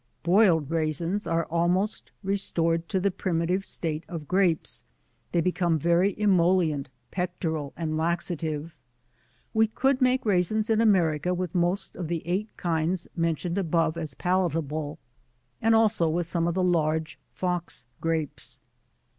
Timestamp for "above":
13.59-13.95